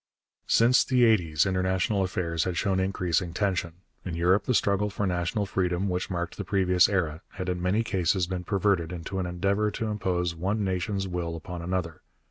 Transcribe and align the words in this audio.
Since 0.47 0.83
the 0.83 1.05
eighties 1.05 1.45
international 1.45 2.01
affairs 2.03 2.45
had 2.45 2.57
shown 2.57 2.79
increasing 2.79 3.35
tension. 3.35 3.81
In 4.03 4.15
Europe 4.15 4.45
the 4.45 4.55
struggle 4.55 4.89
for 4.89 5.05
national 5.05 5.45
freedom, 5.45 5.87
which 5.89 6.09
marked 6.09 6.37
the 6.37 6.43
previous 6.43 6.89
era, 6.89 7.21
had 7.33 7.49
in 7.49 7.61
many 7.61 7.83
cases 7.83 8.25
been 8.25 8.43
perverted 8.43 8.91
into 8.91 9.19
an 9.19 9.27
endeavour 9.27 9.69
to 9.69 9.85
impose 9.85 10.33
one 10.33 10.63
nation's 10.63 11.07
will 11.07 11.35
upon 11.35 11.61
another. 11.61 12.01